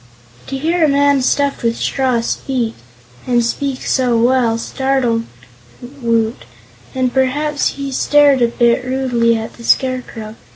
[0.47, 2.73] To hear a man stuffed with straw speak,
[3.27, 5.25] and speak so well, quite startled
[6.01, 6.45] Woot,
[6.95, 10.37] and perhaps he stared a bit rudely at the Scarecrow.